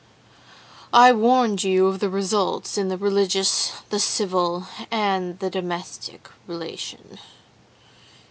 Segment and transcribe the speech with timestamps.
[0.93, 7.19] "'I warned you of the results in the religious, the civil, and the domestic relation.